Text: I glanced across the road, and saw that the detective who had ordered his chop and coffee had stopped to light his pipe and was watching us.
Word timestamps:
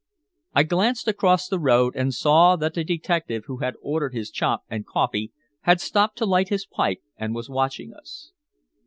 I 0.55 0.63
glanced 0.63 1.07
across 1.07 1.47
the 1.47 1.59
road, 1.59 1.95
and 1.95 2.11
saw 2.11 2.55
that 2.55 2.73
the 2.73 2.83
detective 2.83 3.43
who 3.45 3.57
had 3.57 3.75
ordered 3.83 4.15
his 4.15 4.31
chop 4.31 4.63
and 4.67 4.83
coffee 4.83 5.31
had 5.65 5.79
stopped 5.79 6.17
to 6.17 6.25
light 6.25 6.49
his 6.49 6.65
pipe 6.65 7.01
and 7.17 7.35
was 7.35 7.51
watching 7.51 7.93
us. 7.93 8.31